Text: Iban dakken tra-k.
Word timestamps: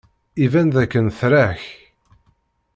Iban 0.45 0.67
dakken 0.75 1.07
tra-k. 1.17 1.61